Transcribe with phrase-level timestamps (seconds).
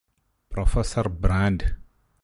[0.51, 1.67] professor brand